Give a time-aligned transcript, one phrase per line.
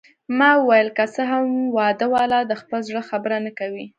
[0.37, 1.45] ما وویل: که څه هم
[1.77, 3.85] واده والا د خپل زړه خبره نه کوي.